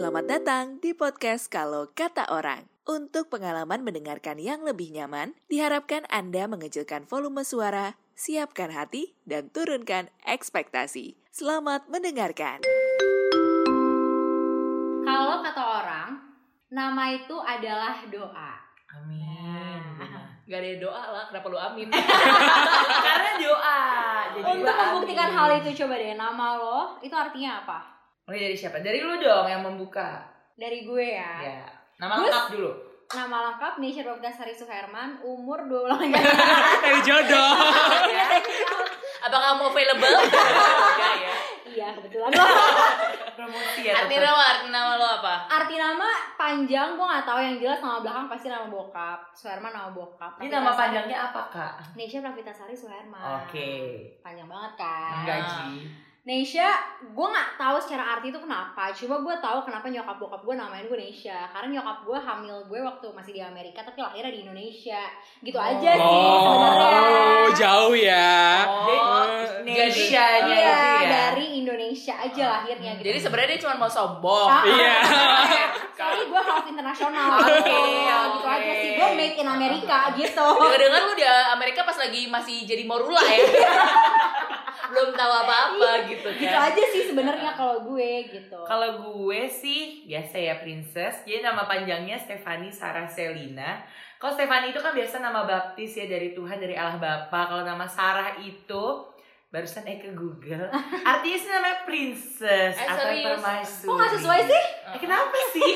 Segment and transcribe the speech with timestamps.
[0.00, 2.64] selamat datang di podcast Kalau Kata Orang.
[2.88, 10.08] Untuk pengalaman mendengarkan yang lebih nyaman, diharapkan Anda mengecilkan volume suara, siapkan hati, dan turunkan
[10.24, 11.20] ekspektasi.
[11.28, 12.64] Selamat mendengarkan.
[15.04, 16.16] Kalau kata orang,
[16.72, 18.56] nama itu adalah doa.
[18.96, 19.84] Amin.
[20.48, 21.92] Gak ada doa lah, kenapa lu amin?
[23.04, 23.80] Karena doa.
[24.32, 25.36] Jadi Untuk membuktikan amin.
[25.36, 27.99] hal itu coba deh, nama lo itu artinya apa?
[28.30, 28.78] Mulai dari siapa?
[28.78, 30.22] Dari lu dong yang membuka.
[30.54, 31.34] Dari gue ya.
[31.42, 31.66] Ya.
[31.98, 32.24] Nama Terus?
[32.30, 32.70] lengkap dulu.
[33.10, 36.14] Nama lengkap Nisha Sari Suherman, umur 28
[36.78, 37.52] Dari jodoh.
[39.26, 40.14] Apakah kamu available?
[40.30, 41.34] Enggak ya.
[41.74, 42.30] Iya, kebetulan.
[43.42, 43.98] Promosi ya.
[43.98, 45.34] Arti nama, arti nama lo apa?
[45.50, 46.06] Arti nama
[46.38, 49.26] panjang gue gak tahu yang jelas nama belakang pasti nama bokap.
[49.34, 50.38] Suherman nama bokap.
[50.38, 51.98] Ini nama panjangnya apa kak?
[51.98, 53.42] Nesha Pravitasari Suherman.
[53.42, 54.06] Oke.
[54.22, 55.26] Panjang banget kan.
[55.26, 55.98] Enggak.
[56.20, 56.68] Nesha,
[57.00, 58.92] gue nggak tahu secara arti itu kenapa.
[58.92, 61.48] Cuma gue tahu kenapa nyokap bokap gue namain gue Nesha.
[61.48, 65.00] Karena nyokap gue hamil gue waktu masih di Amerika, tapi lahirnya di Indonesia.
[65.40, 66.04] Gitu aja sih
[66.44, 67.00] sebenarnya.
[67.00, 68.36] Oh, jauh ya.
[68.68, 69.24] Oh,
[69.64, 71.08] Nesha nya Iya, itu ya.
[71.08, 73.06] dari Indonesia aja lahirnya gitu.
[73.08, 74.48] Jadi sebenarnya dia cuma mau sombong.
[74.52, 74.96] Ah, Iya.
[75.96, 77.28] Tapi gue half internasional.
[77.48, 77.72] Oke, gitu.
[77.72, 78.28] oke.
[78.36, 78.92] gitu aja sih.
[78.92, 80.48] Gue made in Amerika gitu.
[80.52, 83.40] Dengar-dengar lu di Amerika pas lagi masih jadi morula ya.
[84.90, 86.40] Belum tahu apa-apa gitu kan.
[86.42, 88.58] Gitu aja sih sebenarnya kalau gue gitu.
[88.62, 91.22] Kalau gue sih biasa ya Princess.
[91.22, 93.80] Jadi nama panjangnya Stefani Sarah Selina.
[94.18, 97.48] Kalau Stefani itu kan biasa nama baptis ya dari Tuhan dari Allah Bapa.
[97.48, 98.84] Kalau nama Sarah itu
[99.48, 100.68] barusan Eke Google.
[101.10, 103.88] Artinya sih namanya princess Eh, atau permaisuri.
[103.88, 104.62] Kok nggak sesuai sih?
[104.94, 105.70] Eh, kenapa sih?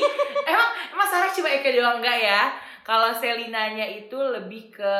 [0.45, 2.41] emang emang Sarah cuma Eke doang enggak ya?
[2.85, 4.93] Kalau Selinanya itu lebih ke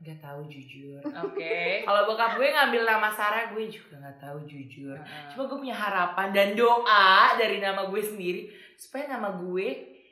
[0.00, 1.00] nggak tahu jujur.
[1.04, 1.60] Oke.
[1.86, 4.96] Kalau bokap gue ngambil nama Sarah, gue juga nggak tahu jujur.
[4.96, 5.28] Heeh.
[5.30, 9.68] Cuma gue punya harapan dan doa dari nama gue sendiri supaya nama gue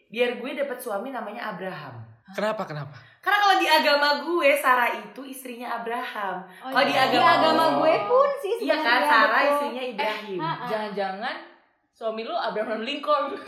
[0.08, 2.05] biar gue dapat suami namanya Abraham.
[2.28, 2.92] Kenapa kenapa?
[3.19, 6.45] Karena kalau di agama gue Sarah itu istrinya Abraham.
[6.61, 7.08] Oh, Kalau di iya.
[7.08, 10.39] agama- agama gue pun sih Iya kan Sarah istrinya Ibrahim.
[10.39, 10.68] Eh, ah, ah.
[10.68, 11.36] Jangan-jangan
[11.98, 13.35] suami lu Abraham Lincoln.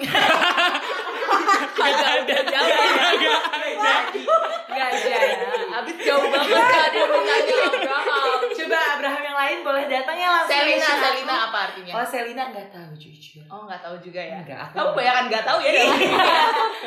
[1.80, 1.94] Gak
[2.26, 2.36] ada.
[2.42, 2.82] jauh ya.
[2.90, 4.20] Gak jadi,
[4.66, 5.34] gak jadi.
[5.70, 8.38] Abis jauh banget ya dia mintanya Abraham.
[8.50, 10.50] Coba Abraham yang lain boleh datang ya langsung.
[10.52, 11.92] Selina, ya, Selina apa artinya?
[11.94, 13.42] Oh Selina nggak tahu jujur.
[13.46, 14.42] Oh nggak tahu juga ya.
[14.42, 15.70] Enggak, aku Kamu banyak nggak tahu ya.
[15.70, 16.10] dari-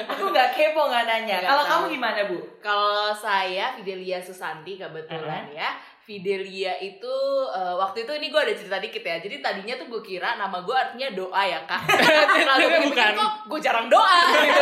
[0.04, 1.36] aku nggak kepo nggak nanya.
[1.40, 2.38] Nggak Kalau kamu gimana bu?
[2.60, 5.72] Kalau saya Fidelia Susanti kebetulan ya.
[6.04, 7.16] Fidelia itu
[7.50, 9.18] eh, waktu itu ini gue ada cerita dikit ya.
[9.18, 11.80] Jadi tadinya tuh gue kira nama gue artinya doa ya kak.
[12.52, 12.92] Lalu gue Bukan.
[12.92, 14.62] pikir kok gue jarang doa gitu.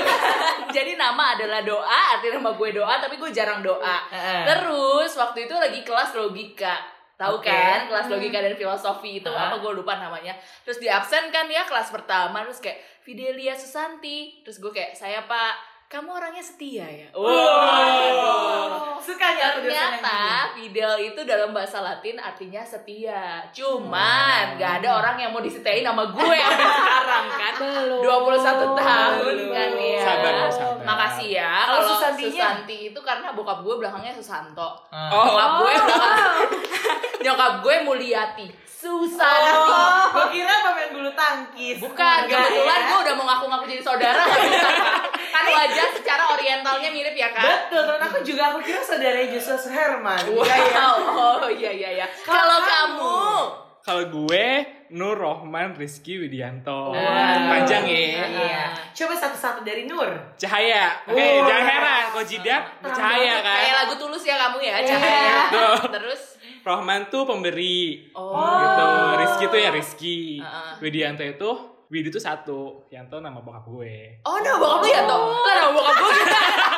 [0.72, 3.98] Jadi nama adalah doa, artinya nama gue doa, tapi gue jarang doa.
[4.46, 6.78] Terus waktu itu lagi kelas logika.
[7.18, 7.48] Tahu Oke.
[7.48, 9.50] kan kelas logika dan filosofi itu Ah.
[9.50, 10.34] apa gue lupa namanya.
[10.62, 14.42] Terus di absen kan ya kelas pertama terus kayak Fidelia Susanti.
[14.42, 15.54] Terus gue kayak saya Pak,
[15.92, 17.08] kamu orangnya setia ya.
[17.12, 18.96] Wow.
[19.04, 20.56] Suka aku dosen yang Ternyata?
[20.56, 23.44] Fidel itu dalam bahasa Latin artinya setia.
[23.52, 27.54] Cuman nggak ada orang yang mau disetiain sama gue sampai sekarang kan.
[27.60, 28.00] Belum.
[28.08, 29.52] 21 tahun Belum.
[29.52, 30.00] kan ya.
[30.00, 30.86] Sabar, sabar.
[30.88, 31.52] Makasih ya.
[31.52, 32.32] Kalau Kalau Susantinya?
[32.40, 34.70] Susanti itu karena bokap gue belakangnya Susanto.
[34.96, 35.24] Oh.
[35.28, 36.48] Nyokap gue belakang,
[37.28, 38.48] nyokap gue Mulyati.
[38.64, 39.52] Susanti.
[39.60, 41.84] Oh, gue kira pemain bulu tangkis.
[41.84, 42.88] Bukan, kebetulan ya?
[42.88, 44.24] gue udah mau ngaku-ngaku jadi saudara.
[45.42, 47.66] Kan wajah secara orientalnya mirip ya kan?
[47.66, 50.24] Betul, teman aku juga aku kira saudara Joshua Suherman.
[50.28, 50.44] Wow.
[50.44, 50.86] Iya ya.
[51.12, 52.06] Oh iya iya iya.
[52.22, 53.02] Kalau kamu?
[53.02, 53.36] kamu,
[53.82, 54.46] Kalau gue
[54.92, 56.94] Nur Rohman Rizky Widianto.
[56.94, 57.50] Wow.
[57.50, 58.30] Panjang ya.
[58.30, 58.66] Iya.
[58.94, 60.06] Coba satu-satu dari Nur.
[60.36, 61.02] Cahaya.
[61.04, 61.42] Oke, Oh.
[61.44, 63.56] jangan heran kalau jidat bercahaya kan.
[63.58, 64.86] kayak lagu tulus ya kamu ya, Iya.
[64.86, 65.38] cahaya.
[65.50, 65.78] Tuh.
[65.92, 66.22] Terus,
[66.62, 68.12] Rohman tuh pemberi.
[68.14, 68.88] oh, Gitu.
[69.18, 70.20] Rizky tuh ya Rizky.
[70.38, 70.72] Heeh.
[70.78, 71.50] Widianto itu
[71.92, 74.24] Widi itu satu, Yanto nama bokap gue.
[74.24, 75.36] oh no, bokap lu ya toh?
[75.44, 76.14] Lah nama bokap gue.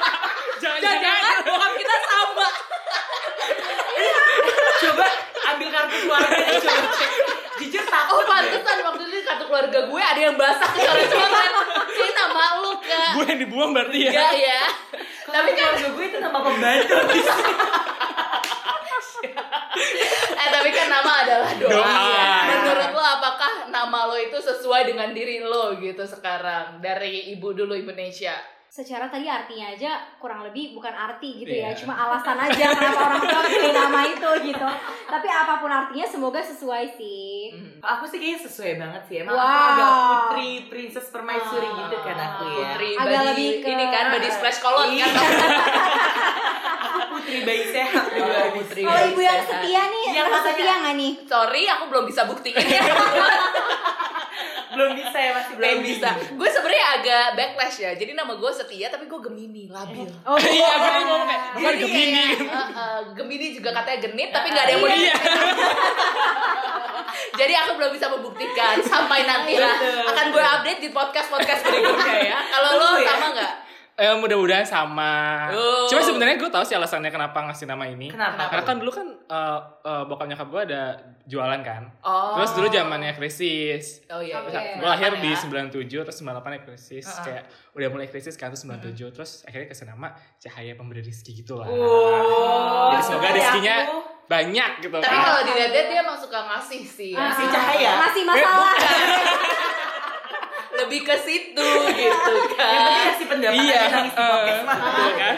[0.63, 2.47] Jangan Jangan-jangan bokap kita sama.
[4.81, 5.05] Coba
[5.53, 7.09] ambil kartu keluarga coba cek.
[7.61, 8.09] Jujur takut.
[8.09, 8.29] Oh deh.
[8.33, 11.51] pantesan waktu itu kartu keluarga gue ada yang basah coret-coret.
[11.93, 13.09] Ini nama lu kak.
[13.13, 14.11] Gue yang dibuang berarti ya.
[14.17, 14.61] Enggak ya.
[15.29, 16.95] Tapi keluarga gue itu nama pembantu.
[20.33, 21.71] Eh tapi kan nama adalah doa.
[21.71, 22.22] Doa.
[22.75, 27.73] Menurut lo apakah nama lo itu sesuai dengan diri lo gitu sekarang dari ibu dulu
[27.73, 28.33] Indonesia?
[28.67, 31.77] Secara tadi artinya aja kurang lebih bukan arti gitu ya, Iya.
[31.77, 34.65] cuma alasan aja kenapa orang tua pilih nama itu gitu.
[35.05, 37.53] Tapi apa pun artinya semoga sesuai sih.
[37.79, 39.15] Aku sih kayaknya sesuai banget sih.
[39.21, 39.69] Emang aku Wow.
[39.69, 41.77] agak putri, princess permaisuri Ah.
[41.79, 42.57] gitu kan aku ya.
[42.67, 45.05] Putri Agak body, lebih ke- ini kan body splash kolon Iya.
[45.05, 45.21] kan.
[46.83, 46.99] Aku
[47.33, 48.41] putri bayi sehat Oh, juga.
[48.53, 48.81] putri.
[48.85, 49.49] Kalau Iya, ibu yang sehat.
[49.57, 51.11] setia nih, Yang katanya- setia nggak nih?
[51.25, 52.83] Sorry, aku belum bisa buktiin ya.
[54.73, 56.09] Belum bisa ya Mas masih Eh belum bisa.
[56.33, 57.91] Gue sebenarnya agak backlash ya.
[57.93, 60.09] Jadi nama gue setia tapi gue Gemini, labil.
[60.23, 62.25] Oh, Iya, gue tadi ngomong kayak, bukan Gemini.
[62.43, 65.13] uh, uh, Gemini juga katanya genit tapi nggak ada yang mau Iya.
[67.33, 69.73] Jadi aku belum bisa membuktikan sampai nanti lah
[70.07, 72.37] akan gue update di podcast podcast berikutnya ya.
[72.43, 73.05] Kalau lo ya.
[73.07, 73.53] sama nggak?
[73.93, 75.53] Eh, mudah-mudahan sama.
[75.53, 75.85] Oh.
[75.85, 78.09] Cuma sebenarnya gue tahu sih alasannya kenapa ngasih nama ini.
[78.09, 78.49] Kenapa?
[78.49, 80.81] Karena kan dulu kan eh, eh, bokap nyokap gue ada
[81.29, 81.93] jualan kan.
[82.01, 82.33] Oh.
[82.41, 84.01] Terus dulu zamannya krisis.
[84.09, 84.41] Oh iya.
[84.41, 84.49] Oke.
[84.49, 84.81] iya.
[84.81, 85.37] Gue lahir di ya.
[85.69, 87.05] 97 terus 98 ya krisis.
[87.05, 87.21] Uh-uh.
[87.21, 87.43] Kayak
[87.77, 90.07] udah mulai krisis kan terus 97 terus akhirnya kasih nama
[90.41, 91.69] Cahaya Pemberi Rizki gitu lah.
[91.69, 93.77] Oh, Jadi semoga rezekinya
[94.25, 95.21] banyak gitu Tapi kan.
[95.21, 97.11] kalau dilihat-lihat dia emang suka ngasih sih.
[97.13, 97.29] ya.
[97.29, 97.91] Ngasih cahaya?
[98.09, 98.73] Masih masalah.
[100.83, 102.67] Lebih ke situ gitu Yang kan.
[102.69, 104.27] penting kasih pendapat Iya, nangis di eh.
[104.27, 104.77] podcast mah.
[104.77, 105.35] Betul kan?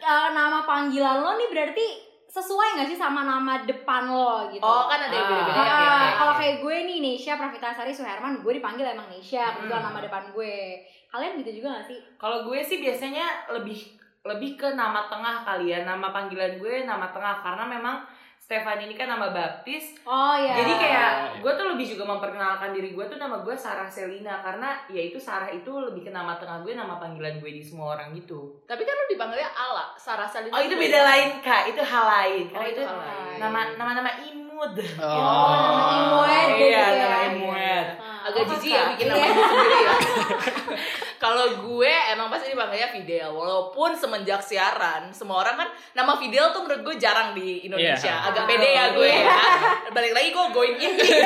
[0.00, 1.86] Eh, nama panggilan lo nih berarti
[2.26, 4.60] sesuai gak sih sama nama depan lo gitu?
[4.60, 5.66] Oh kan ada yang beda-beda Ah, ya.
[5.66, 9.88] Oke, oke, kalau kayak gue nih Nesha Pravitasari Suherman, gue dipanggil emang Nesha, kebetulan Hmm.
[9.88, 10.54] nama depan gue.
[11.06, 11.98] Kalian gitu juga gak sih?
[12.16, 13.78] Kalau gue sih biasanya lebih
[14.22, 15.82] lebih ke nama tengah kali ya.
[15.82, 18.04] Nama panggilan gue nama tengah karena memang
[18.50, 19.94] Stefan ini kan nama baptis.
[20.02, 20.58] Oh iya.
[20.58, 21.38] Jadi kayak iya.
[21.38, 25.22] gue tuh lebih juga memperkenalkan diri gue tuh nama gue Sarah Selina karena ya itu
[25.22, 28.58] Sarah itu lebih ke nama tengah gue, nama panggilan gue di semua orang gitu.
[28.66, 30.50] Tapi kan lu dipanggilnya Ala, Sarah Salina.
[30.50, 32.44] Oh itu beda lain kak, itu hal lain.
[32.50, 33.38] Oh Karena itu itu hal lain.
[33.38, 34.72] nama nama nama imut.
[34.98, 37.06] Oh, nama Imued gitu iya, ya.
[37.06, 37.88] nama imued.
[38.30, 39.14] Agak jijik ya bikin Iya.
[39.14, 39.94] nama itu sendiri ya.
[41.22, 46.64] Kalau gue emang pasti dipanggilnya Fidel, walaupun semenjak siaran semua orang kan nama Fidel tuh
[46.64, 48.08] menurut gue jarang di Indonesia.
[48.08, 48.28] Iya.
[48.32, 49.36] Agak pede ya gue ya.
[49.92, 51.20] Balik lagi gue going indie.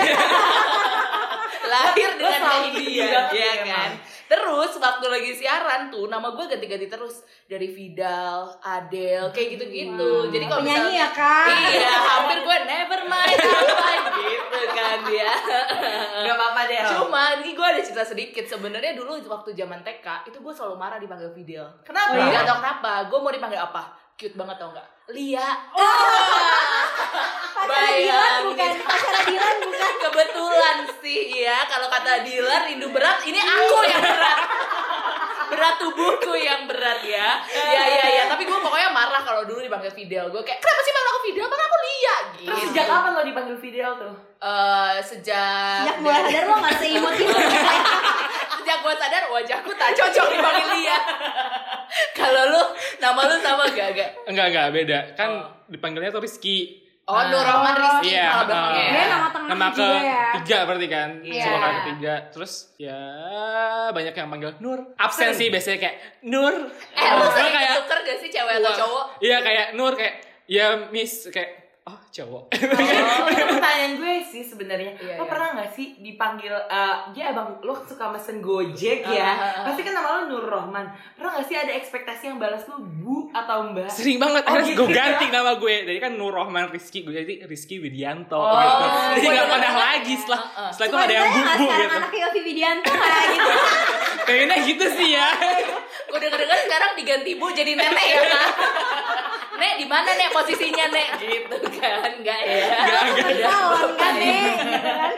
[1.73, 3.91] Lahir dengan indie ya, banget ya ya, kan.
[4.25, 10.11] Terus waktu lagi siaran tuh nama gue ganti-ganti terus dari Vidal, Adele, kayak gitu-gitu.
[10.29, 11.47] Jadi kalau misalnya- ya kak?
[11.71, 13.37] Iya, hampir gue never mind,
[14.17, 15.33] gitu kan ya.
[16.23, 16.79] Gak apa-apa deh.
[16.95, 18.45] Cuma ini gue ada cerita sedikit.
[18.45, 21.69] Sebenarnya dulu waktu zaman TK itu gue selalu marah dipanggil Fidel.
[21.83, 22.15] Kenapa?
[22.15, 22.93] Oh, Gak tau kenapa.
[23.07, 23.93] Gue mau dipanggil apa?
[24.15, 24.89] Cute banget tau nggak?
[25.11, 25.43] Lia.
[27.55, 28.45] Pacara Dilan Bayangin.
[28.47, 28.71] bukan?
[28.81, 29.93] Pacara Dilan bukan?
[31.15, 31.63] Sih ya.
[31.65, 34.39] Kalau kata dealer rindu berat, ini aku yang berat.
[35.45, 37.39] berat tubuhku yang berat ya.
[37.47, 38.25] Ya ya ya.
[38.27, 40.27] Tapi gue pokoknya marah kalau dulu dipanggil Fidel.
[40.29, 41.47] Gue kayak kenapa sih panggil aku Fidel?
[41.47, 42.49] Padahal aku Lia gitu.
[42.51, 44.15] Terus sejak kapan lo dipanggil Fidel tuh?
[44.37, 47.31] Eh, sejak Sejak mulai sadar lo gak seimut itu.
[48.59, 50.99] sejak gue sadar wajahku tak cocok dipanggil Lia.
[52.13, 52.63] Kalau lu
[52.99, 54.11] nama lu sama gak gak?
[54.27, 54.99] Enggak, enggak, beda.
[55.15, 55.47] Kan Oh.
[55.67, 56.84] dipanggilnya tuh Rizky.
[57.05, 58.89] Oh, Nur Rahman Rizky Iya, nama belakangnya uh, ya.
[58.89, 60.25] Dia nama tengah Nama ke juga ya.
[60.41, 61.09] tiga berarti kan?
[61.21, 61.43] Iya.
[61.45, 63.01] Semua kali ketiga Terus ya
[63.93, 64.79] banyak yang panggil Nur.
[64.97, 66.55] Absen sih biasanya kayak Nur.
[66.97, 69.05] Eh, lu kayak tuker gak sih cewek atau cowok?
[69.21, 70.15] Iya kayak Nur kayak
[70.45, 71.29] Ya Miss.
[71.29, 72.49] Kayak Oh cowok
[73.15, 74.97] Oh, itu pertanyaan gue sih sebenarnya.
[74.97, 75.29] Iya, lo iya.
[75.29, 79.29] pernah nggak sih dipanggil eh ya abang lo suka mesen Gojek Ah, ya?
[79.29, 79.65] ah, ah.
[79.67, 80.89] Pasti kan nama lo Nur Rohman.
[81.13, 83.85] Pernah nggak sih ada ekspektasi yang balas lo Bu atau Mbak?
[83.87, 85.13] Sering banget Oh, gitu gue ya?
[85.13, 88.85] ganti nama gue Jadi kan Nur Rohman Rizky Gue jadi Rizky Widianto Oh, gitu.
[89.21, 89.73] Jadi gak pada ya.
[89.77, 90.71] lagi Setelah, Uh, uh.
[90.71, 93.53] setelah itu ada yang nggak bubu sekarang gitu anaknya Yofi Widianto kayak gitu.
[94.25, 95.29] Kayaknya gitu sih ya
[96.07, 98.49] Gue denger-denger sekarang diganti bu jadi nenek ya kan?
[99.55, 101.09] Nek di mana nek posisinya nek?
[101.17, 102.03] Gitu kan?
[102.13, 102.67] Enggak ya?
[102.77, 103.29] Enggak, enggak.
[103.31, 105.13] Ketahuan kan nih, gitu kan.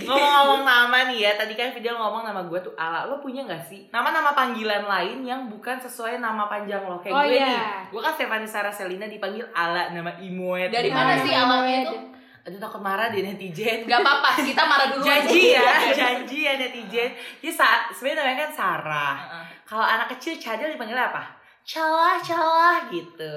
[0.00, 3.04] Ngomong-ngomong nama nih ya, tadi kan Fidel ngomong nama gue tuh Ala.
[3.04, 6.96] Lo punya gak sih nama-nama panggilan lain yang bukan sesuai nama panjang lo?
[6.98, 7.46] Kayak Oh, gue iya.
[7.46, 10.68] nih, gue kan Stefani Sarah Selina dipanggil Ala, nama Imoet.
[10.68, 10.96] Dari Gitu.
[10.96, 11.96] mana Nah, sih awalnya itu?
[12.40, 13.84] Aduh takut marah deh netizen.
[13.84, 15.68] Gak apa-apa, kita marah dulu janji aja.
[15.84, 17.10] ya, janji ya netizen.
[17.38, 19.14] Jadi saat sebenarnya namanya kan Sarah.
[19.20, 19.44] Heeh.
[19.62, 21.36] Kalau anak kecil Cadel dipanggil apa?
[21.68, 23.34] Calah, calah gitu.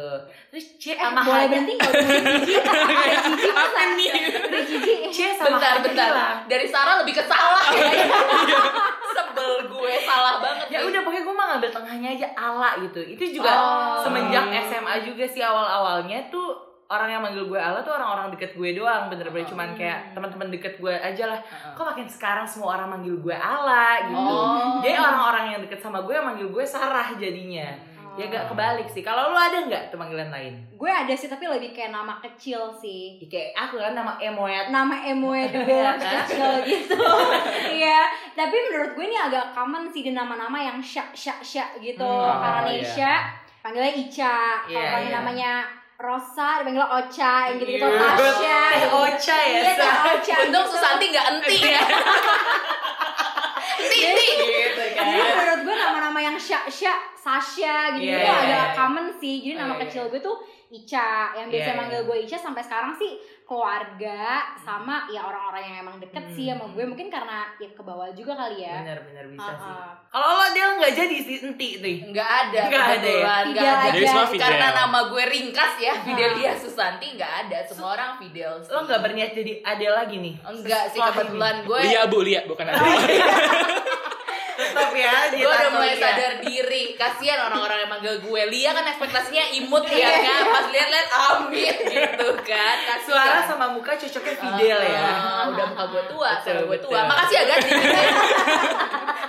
[0.48, 1.52] Terus C Eh, sama boleh H.
[1.52, 1.92] berhenti nggak?
[1.92, 4.10] Udah Gigi masa nih?
[4.64, 4.94] Gigi.
[5.12, 6.08] C sama Bentar, H bentar.
[6.08, 6.38] hilang.
[6.48, 7.92] Dari Sarah lebih ke salah ya.
[9.12, 10.68] Sebel gue, salah banget.
[10.70, 10.88] Ya nih.
[10.88, 13.00] udah pokoknya gue mah ngambil tengahnya aja ala gitu.
[13.04, 14.00] Itu juga Oh.
[14.02, 16.56] semenjak SMA juga sih awal-awalnya tuh
[16.88, 20.76] orang yang manggil gue ala tuh orang-orang deket gue doang bener-bener cuman kayak teman-teman deket
[20.76, 21.72] gue aja lah Heeh.
[21.72, 24.76] kok makin sekarang semua orang manggil gue ala gitu Oh.
[24.80, 27.72] jadi orang-orang yang deket sama gue yang manggil gue Sarah jadinya
[28.12, 31.46] ya gak kebalik sih kalau lu ada nggak tuh panggilan lain Gue ada sih tapi
[31.46, 33.22] lebih kayak nama kecil sih.
[33.22, 36.98] Ya, kayak aku kan nama Emoet Nama Emoe juga kecil gitu.
[37.72, 42.02] Iya, tapi menurut gue ini agak common sih di nama-nama yang syak syak syak gitu.
[42.02, 43.14] Hmm, Karena oh, Nesha
[43.62, 45.18] panggilnya Ica, kalau Iya, panggil iya.
[45.22, 45.52] namanya
[46.02, 48.02] Rosa dipanggil Ocha, yang gitu-gitu Iya.
[48.02, 48.62] Tasya.
[48.66, 48.98] Teh gitu.
[48.98, 49.92] Ocha ya, Iya.
[50.18, 50.36] Ocha.
[50.42, 50.74] Untung gitu.
[50.74, 51.82] Susanti gak enti ya.
[53.82, 54.28] Enti.
[54.42, 58.50] gitu kan Jadi menurut gue nama-nama yang syak syak, Sasha gitu Iya, itu iya, agak
[58.64, 58.74] iya.
[58.74, 59.36] common sih.
[59.40, 59.84] Jadi nama Oh, iya.
[59.84, 60.38] kecil gue tuh
[60.72, 62.08] Ica, yang biasa Iya, manggil iya.
[62.08, 63.12] gue Ica sampai sekarang sih
[63.44, 64.22] keluarga
[64.58, 68.32] sama ya orang-orang yang emang deket sih sama gue mungkin karena ya ke bawah juga
[68.34, 69.74] kali ya Bener-bener bisa Ah, sih.
[69.76, 69.92] ah.
[70.10, 71.98] Kalau lo dia nggak jadi sih enti nih.
[72.10, 73.28] Nggak ada, Nggak ada ya?
[73.44, 73.92] Fidel ada.
[74.26, 74.40] Fidel.
[74.40, 77.58] Karena nama gue ringkas ya, Fidelia Susanti nggak ada.
[77.66, 78.52] Semua orang Fidel.
[78.58, 78.72] sih.
[78.72, 80.34] Lo nggak berniat jadi Adele lagi nih?
[80.42, 82.80] Enggak sih kebetulan gue Lia bu Lia bukan ada
[84.72, 86.02] Tetap ya, dia gue udah mulai Lia.
[86.02, 91.08] sadar diri kasihan orang-orang yang manggil gue Lia kan ekspektasinya imut ya kan pas lihat-lihat
[91.12, 95.04] Amin gitu kan kasihan Suara sama muka cocoknya Fidel ya.
[95.04, 96.90] Ah, udah muka gue tua, Betul, suara gue betul.
[96.90, 97.00] tua.
[97.04, 97.70] Makasih ya ganti.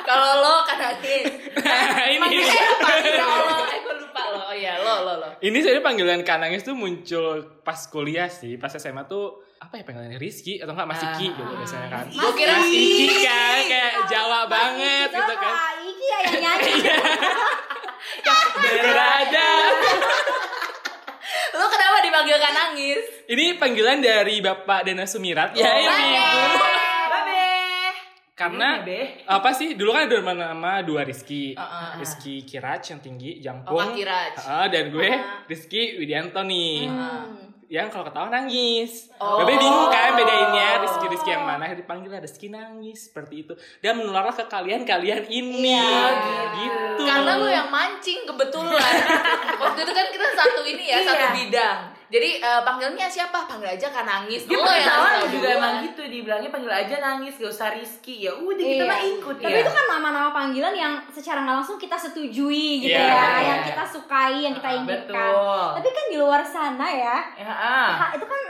[0.03, 1.25] Kalau lo kan nangis.
[2.15, 2.89] ini apa?
[3.01, 4.41] Ya Allah, eh gue lupa lo.
[4.45, 5.29] Oh iya, lo lo lo.
[5.41, 10.19] ini saya panggilan kanangis tuh muncul pas kuliah sih pas SMA tuh apa ya panggilannya
[10.19, 12.67] Rizky atau enggak Mas Iki gitu biasanya kan Gue kira Mas.
[12.69, 16.75] Iki kan kayak Jawa banget Itu gitu kan Iki ya yang nyanyi
[18.83, 19.51] berada
[21.53, 23.05] Lo kenapa dipanggil kan nangis?
[23.25, 26.11] ini panggilan dari Bapak Dana Sumirat ya Oh, ini
[27.07, 27.47] Babe.
[28.35, 29.01] karena Gimana, Be?
[29.25, 31.97] apa sih dulu kan ada nama dua Rizky Uh-uh.
[31.97, 34.35] Rizky Kiraj yang tinggi Oh, jangkung Kiraj.
[34.43, 35.07] Ah, dan gue
[35.47, 37.42] Rizky Widianto nih Hmm.
[37.73, 39.09] Yang kalau ketawa nangis.
[39.17, 39.41] Oh.
[39.41, 44.37] Babe bingung kan bedainnya Rizky Rizky yang mana dipanggil Rizky nangis seperti itu dan menularlah
[44.37, 46.13] ke kalian kalian ini Iya,
[46.53, 47.03] gitu.
[47.09, 48.93] Karena lo yang mancing kebetulan.
[49.65, 51.33] Waktu itu kan kita satu ini ya, satu Iya.
[51.33, 51.81] bidang.
[52.13, 53.39] Jadi eh, panggilnya siapa?
[53.43, 54.45] Panggil aja kan nangis.
[54.45, 55.57] Dia Lo yang pertama tahu juga duluan.
[55.57, 58.87] emang gitu dibilangnya panggil aja nangis gak usah Rizky ya udah kita Iya.
[58.87, 59.61] mah ikut Tapi ya.
[59.61, 63.41] itu kan nama-nama panggilan yang secara nggak langsung kita setujui gitu Iya, ya, iya.
[63.49, 65.01] yang kita sukai, yang kita Ah, inginkan.
[65.09, 65.67] betul.
[65.75, 68.13] Tapi kan di luar sana ya, Ya, ah.
[68.13, 68.41] itu kan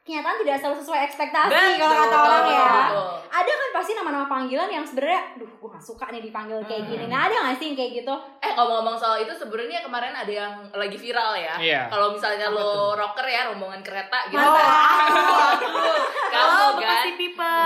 [0.00, 2.66] kenyataan tidak selalu sesuai ekspektasi Betul, kalau kata orang ya.
[2.88, 3.08] betul.
[3.30, 7.08] Ada kan pasti nama-nama panggilan yang sebenarnya, duh gue gak suka nih dipanggil kayak gini.
[7.08, 8.14] Nah ada gak sih yang kayak gitu?
[8.44, 11.56] Eh ngomong-ngomong soal itu sebenarnya kemarin ada yang lagi viral ya.
[11.56, 11.80] Iya.
[11.88, 14.36] Kalau misalnya lo rocker ya rombongan kereta gitu.
[14.36, 15.52] Oh,
[16.28, 17.02] kamu Oh, kan.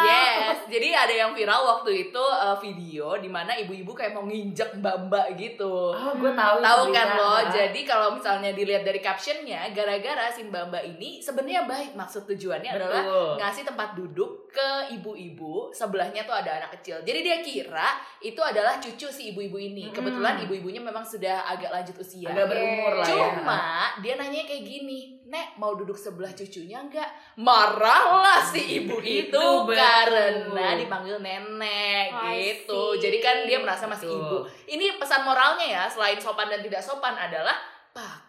[0.04, 4.80] Yes, jadi ada yang viral waktu itu uh, video di mana ibu-ibu kayak mau nginjek
[4.80, 5.92] mbak-mbak gitu.
[5.92, 6.56] Oh, gue tahu.
[6.62, 7.35] Tahu kan lo?
[7.52, 12.80] Jadi kalau misalnya dilihat dari captionnya, gara-gara si mbak-mbak ini sebenarnya baik maksud tujuannya Betul.
[12.80, 13.02] adalah
[13.40, 17.00] ngasih tempat duduk ke ibu-ibu sebelahnya tuh ada anak kecil.
[17.00, 17.88] Jadi dia kira
[18.20, 19.88] itu adalah cucu si ibu-ibu ini.
[19.88, 19.96] Hmm.
[19.96, 22.28] Kebetulan ibu-ibunya memang sudah agak lanjut usia.
[22.28, 23.08] agak berumur lah ya.
[23.08, 23.61] Cuma
[24.04, 27.08] dia nanya kayak gini, Nek mau duduk sebelah cucunya enggak?
[27.40, 33.00] Marahlah si ibu itu, Itu karena dipanggil nenek gitu.
[33.00, 33.08] see.
[33.08, 34.20] Jadi kan dia merasa masih Betul.
[34.20, 34.37] ibu.
[34.68, 37.56] Ini pesan moralnya ya, selain sopan dan tidak sopan adalah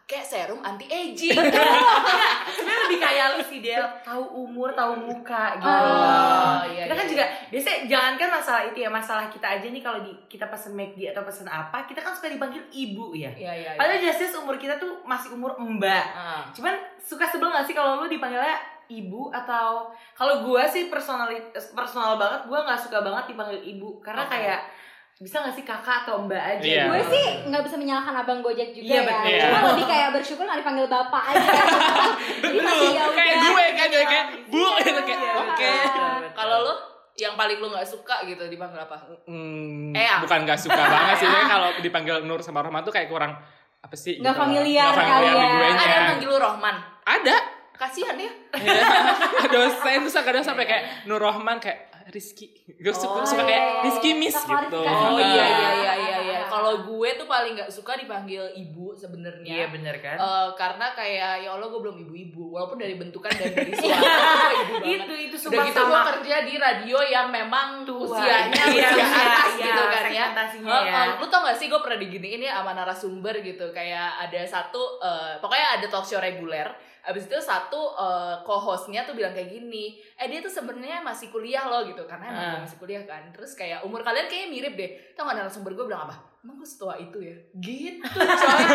[0.06, 1.34] pakai serum anti aging.
[2.54, 5.66] Sebenarnya lebih kayak lu sih dia tahu umur, tahu muka gitu.
[5.66, 7.14] Oh, iya, kita kan iya.
[7.18, 11.10] juga biasanya jangankan masalah itu ya, masalah kita aja nih kalau di, kita pesen McD
[11.10, 13.34] atau pesen apa, kita kan suka dipanggil ibu ya.
[13.34, 13.72] Iya iya.
[13.74, 13.82] iya.
[13.82, 16.06] Padahal jelas umur kita tuh masih umur mbak.
[16.14, 16.46] Ah.
[16.54, 21.34] Cuman suka sebel gak sih kalau lu dipanggilnya ibu atau kalau gua sih personal
[21.74, 24.38] personal banget gua nggak suka banget dipanggil ibu karena Oke.
[24.38, 24.62] kayak
[25.16, 26.76] bisa gak sih kakak atau mbak aja Iya.
[26.82, 26.92] gitu.
[26.92, 29.04] Gue sih nggak bisa menyalahkan abang Gojek juga Iya, ya.
[29.06, 29.32] betul.
[29.32, 29.68] Cuma Iya.
[29.72, 31.52] lebih kayak bersyukur nggak dipanggil bapak aja.
[32.44, 35.72] Jadi masih ya kayak gue kan kayak kayak bu gitu kayak Iya, oke.
[35.72, 36.20] betul.
[36.34, 36.74] Kalau lo
[37.16, 38.98] yang paling lo nggak suka gitu dipanggil apa?
[39.24, 40.20] Hmm, Eyang.
[40.20, 43.40] bukan gak suka banget sih kalau dipanggil Nur sama Rohman tuh kayak kurang
[43.80, 44.44] apa sih Nggak gitu.
[44.44, 45.72] familiar Nggak familiar kali ya.
[45.72, 46.76] Ada yang manggil lo Rohman.
[47.02, 47.36] ada
[47.74, 48.32] Kasihan ya.
[49.48, 53.64] dosen tuh kadang sampai kayak Nur Rohman kayak Rizky gue suka, Oh, suka iya, kayak
[53.66, 53.82] iya.
[53.82, 55.06] Rizky Miss gitu klarifikasi.
[55.10, 56.15] Oh iya iya iya iya iya.
[56.56, 59.68] Kalau gue tuh paling nggak suka dipanggil ibu Iya sebenarnya.
[59.68, 60.16] bener kan?
[60.16, 64.56] Eh, karena kayak ya Allah gue belum ibu-ibu walaupun dari bentukan dan dari suara gue
[64.58, 65.04] ibu banget.
[65.04, 68.08] itu itu Udah sumpah gitu gue kerja di radio yang memang Tua.
[68.08, 70.26] usianya Iya, usia iya, atas iya, gitu kan ya.
[70.56, 71.02] ya.
[71.12, 74.82] oh, lu tau gak sih gue pernah diginiin ya sama narasumber gitu kayak ada satu
[74.98, 76.72] eh, pokoknya ada talk show reguler
[77.04, 79.86] abis itu satu eh, co-hostnya tuh bilang kayak gini
[80.16, 83.54] eh dia tuh sebenarnya masih kuliah loh gitu karena emang gue masih kuliah kan terus
[83.54, 86.16] kayak umur kalian kayaknya mirip deh tau gak narasumber gue bilang apa
[86.46, 88.64] emang gue setua itu ya gitu coy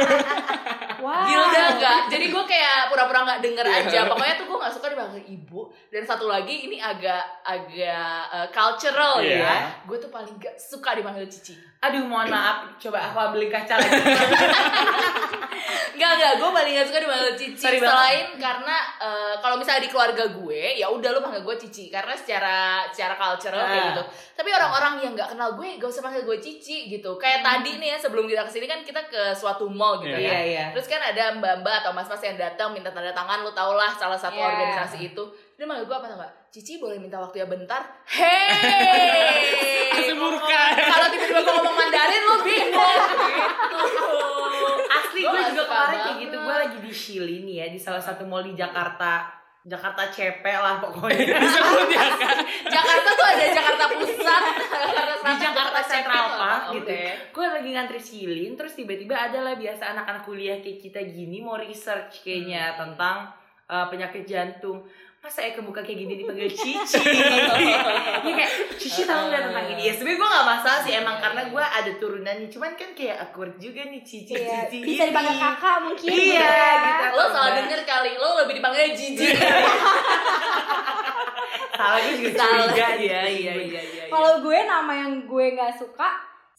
[1.01, 1.25] Wah.
[1.25, 2.01] Gilda enggak.
[2.13, 3.81] Jadi gue kayak pura-pura nggak denger Iya.
[3.81, 3.99] aja.
[4.05, 5.61] Pokoknya tuh gue nggak suka dipanggil ibu.
[5.89, 9.41] Dan satu lagi ini agak agak eh, cultural Iya.
[9.41, 9.55] ya.
[9.89, 11.57] Gue tuh paling gak suka dipanggil cici.
[11.81, 13.97] Aduh mohon maaf, coba aku beli kaca lagi.
[15.91, 16.33] Enggak enggak.
[16.37, 17.57] Gue paling gak suka dipanggil cici.
[17.57, 17.93] Sorry banget.
[17.93, 21.89] Selain karena eh, kalau misalnya di keluarga gue, ya udah lu panggil gue cici.
[21.89, 22.57] Karena secara
[22.89, 23.89] secara cultural kayak Ah.
[23.91, 24.03] gitu.
[24.35, 27.17] Tapi orang-orang yang nggak kenal gue, gak usah panggil gue cici gitu.
[27.17, 30.17] Kayak tadi nih ya sebelum kita ke sini kan kita ke suatu mall gitu Iya.
[30.17, 30.27] ya.
[30.27, 30.65] Iya iya.
[30.73, 34.15] Terus kan ada mbak-mbak atau mas-mas yang datang minta tanda tangan, lu tau lah salah
[34.15, 34.45] satu Iya.
[34.49, 35.23] organisasi itu.
[35.55, 36.31] Dia manggil gue apa tau gak?
[36.49, 37.81] Cici boleh minta waktu ya bentar?
[38.09, 40.13] Hei!
[40.13, 40.63] Murka.
[40.75, 44.09] Kalau tiba-tiba gue ngomong Mandarin lu bingung gitu.
[44.91, 46.35] Asli Gua gue juga kemarin kayak gitu.
[46.37, 49.27] Gue lagi di Shili nih ya di salah satu mall di Jakarta
[49.61, 51.37] Jakarta CP lah pokoknya.
[51.37, 52.37] Disebut ya kan.
[52.75, 54.43] Jakarta tuh ada Jakarta Pusat,
[56.73, 56.79] Oke.
[56.79, 56.93] gitu.
[57.33, 61.55] Gue lagi ngantri silin, terus tiba-tiba ada lah biasa anak-anak kuliah kayak kita gini mau
[61.55, 63.29] research kayaknya tentang
[63.67, 64.83] uh, penyakit jantung.
[65.21, 66.97] Masa ya kebuka kayak gini dipanggil Cici?
[66.97, 69.83] ya kayak Cici tahu nggak tentang ini?
[69.83, 73.53] Ya sebenarnya gue nggak masalah sih emang karena gue ada turunannya, cuman kan kayak awkward
[73.57, 74.81] juga nih Cici Iya, Cici.
[74.81, 75.09] bisa ini.
[75.09, 76.79] dipanggil kakak mungkin Iya, kan.
[76.81, 77.05] gitu.
[77.13, 79.29] Lo salah denger kali, lo lebih dipanggilnya Jiji.
[81.71, 82.65] Salah gue juga Salah.
[82.67, 83.37] curiga Iya, nih.
[83.37, 84.05] iya, iya, iya.
[84.09, 86.09] Kalau gue nama yang gue nggak suka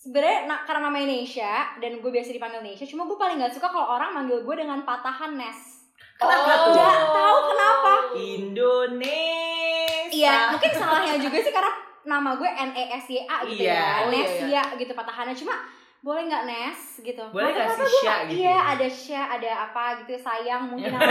[0.02, 3.68] sebenarnya na- karena nama Indonesia dan gue biasa dipanggil Indonesia, cuma gue paling nggak suka
[3.68, 5.86] kalau orang manggil gue dengan patahan Nes.
[6.16, 6.66] Kenapa Oh.
[6.68, 6.74] tuh?
[6.76, 7.94] Nggak tahu kenapa.
[8.16, 10.12] Indonesia.
[10.12, 11.72] Iya, mungkin salahnya juga sih karena
[12.04, 13.74] nama gue N E S Y A gitu Iya.
[13.74, 13.86] ya.
[14.02, 14.64] Oh, iya, Nesia iya.
[14.76, 15.56] gitu patahannya cuma
[16.00, 17.22] boleh nggak Nes gitu.
[17.28, 18.58] Boleh nggak sih Sya nggak- gitu Iya, ya?
[18.68, 21.06] ada Sya, ada apa gitu sayang mungkin apa.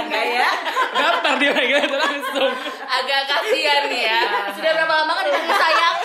[0.00, 0.48] Enggak ya?
[0.92, 2.52] Daftar dia lagi itu langsung.
[2.80, 4.18] Agak kasihan ya.
[4.52, 5.96] Sudah berapa lama kan dipanggil sayang?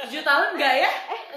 [0.00, 0.90] 7 tahun enggak ya?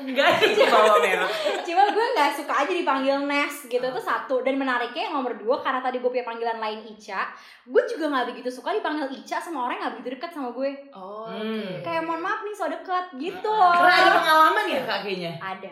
[0.04, 0.30] Enggak
[0.68, 1.30] bawa merah.
[1.68, 5.60] Cuma gue nggak suka aja dipanggil Nes gitu itu satu dan menariknya yang nomor dua
[5.60, 7.30] karena tadi gue punya panggilan lain Ica,
[7.64, 10.70] gue juga nggak begitu suka dipanggil Ica sama orang nggak begitu dekat sama gue.
[10.92, 11.80] Oh, Hmm.
[11.80, 13.50] Kayak mohon maaf nih so deket gitu.
[13.50, 15.32] Karena ada pengalaman ya kak kayaknya?
[15.38, 15.72] Ada.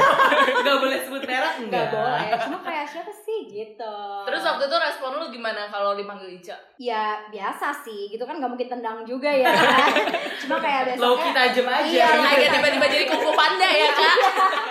[0.60, 1.88] Enggak boleh sebut merek Nggak enggak?
[1.90, 2.30] boleh.
[2.40, 3.94] Cuma kayak siapa sih gitu.
[4.24, 6.56] Terus waktu itu respon lu gimana kalau dipanggil Ica?
[6.80, 9.52] ya biasa sih gitu kan nggak mungkin tendang juga ya.
[10.42, 11.02] Cuma kayak biasanya.
[11.02, 12.06] Low kita aja aja.
[12.26, 14.14] Iya, tiba-tiba jadi kuku panda ya, Kak?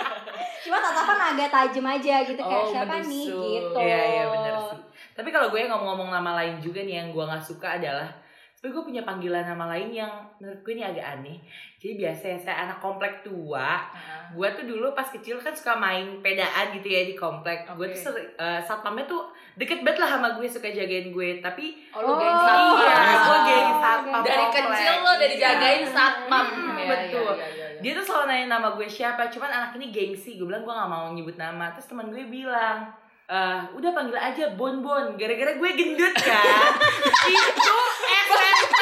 [0.62, 3.44] Cuma tatapan agak tajam aja gitu kayak Oh, siapa nih menusuk.
[3.48, 3.78] gitu.
[3.78, 4.80] Iya iya benar sih.
[5.12, 8.08] Tapi kalau gue ngomong-ngomong nama lain juga nih yang gue nggak suka adalah
[8.52, 11.40] tapi gue punya panggilan nama lain yang menurut gue ini agak aneh.
[11.74, 13.88] Jadi biasa ya saya anak komplek tua.
[14.30, 17.64] Gue tuh dulu pas kecil kan suka main pedaan gitu ya di komplek.
[17.70, 17.96] Gue Oke.
[17.96, 19.24] tuh seri- eh, satpamnya tuh
[19.56, 21.40] deket banget lah sama gue suka jagain gue.
[21.40, 23.24] Tapi Oh, lu Oh, geng iya, satpam.
[23.24, 24.60] gue geng satpam Dari komplek.
[24.68, 25.88] kecil lo udah dijagain Iya.
[25.90, 26.44] satpam.
[26.46, 27.32] Hmm, Iya, betul.
[27.32, 27.59] iya, iya, iya.
[27.80, 30.34] Dia tuh selalu nanya nama gue siapa, cuman anak ini gengsi.
[30.34, 31.72] Gue bilang gue gak mau nyebut nama.
[31.72, 32.84] Terus teman gue bilang,
[33.26, 35.14] "Eh, udah panggil aja Bon Bon.
[35.14, 36.70] Gara-gara gue gendut kan.
[37.26, 37.76] Itu
[38.22, 38.80] SMP.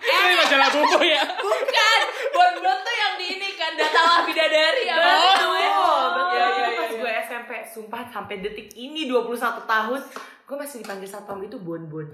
[0.00, 1.22] Ini majalah bubu ya.
[1.36, 5.70] Bukan, Bon Bon tuh yang di ini kan datalah bidadari apa Oh, sih namanya?
[5.70, 6.02] betul.
[6.30, 6.98] Iya, iya, Pas iya.
[6.98, 10.00] gue SMP, sumpah sampai detik ini 21 tahun,
[10.44, 12.06] gue masih dipanggil satpam itu Bon Bon.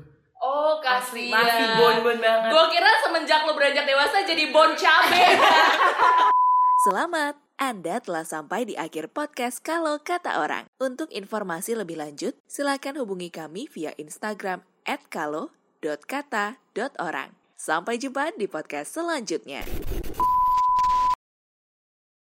[0.46, 1.42] Oh, kasihan.
[1.42, 2.54] masih Bon Bon banget.
[2.54, 5.42] Gue kira semenjak lo beranjak dewasa jadi bon cabe.
[6.86, 10.70] Selamat, Anda telah sampai di akhir podcast Kalau Kata Orang.
[10.78, 17.34] Untuk informasi lebih lanjut, silakan hubungi kami via Instagram @kalo.kata.orang.
[17.58, 19.66] Sampai jumpa di podcast selanjutnya.